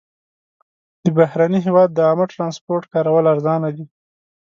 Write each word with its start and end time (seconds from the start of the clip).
د 1.03 1.05
بهرني 1.17 1.59
هېواد 1.67 1.89
د 1.93 1.99
عامه 2.07 2.25
ترانسپورټ 2.33 2.83
کارول 2.93 3.25
ارزانه 3.33 3.69
دي. 3.75 3.85